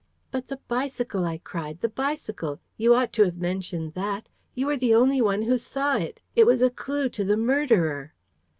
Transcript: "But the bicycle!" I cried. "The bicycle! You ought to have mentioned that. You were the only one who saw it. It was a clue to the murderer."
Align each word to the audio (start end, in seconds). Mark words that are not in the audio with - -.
"But 0.31 0.47
the 0.47 0.57
bicycle!" 0.67 1.25
I 1.25 1.37
cried. 1.37 1.81
"The 1.81 1.87
bicycle! 1.87 2.59
You 2.75 2.95
ought 2.95 3.13
to 3.13 3.23
have 3.23 3.37
mentioned 3.37 3.93
that. 3.93 4.29
You 4.55 4.65
were 4.65 4.75
the 4.77 4.95
only 4.95 5.21
one 5.21 5.43
who 5.43 5.59
saw 5.59 5.95
it. 5.95 6.21
It 6.35 6.47
was 6.47 6.63
a 6.63 6.71
clue 6.71 7.07
to 7.09 7.23
the 7.23 7.37
murderer." 7.37 8.15